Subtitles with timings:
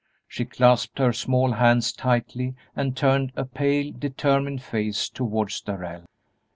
[0.27, 6.05] She clasped her small hands tightly and turned a pale, determined face towards Darrell.